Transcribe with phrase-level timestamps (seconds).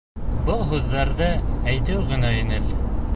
[0.47, 1.27] Был һүҙҙәрҙе
[1.75, 2.73] әйтеү генә еңел.